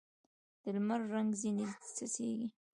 [0.61, 1.65] د لمر رنګ ځیني
[1.95, 2.49] څڅېږي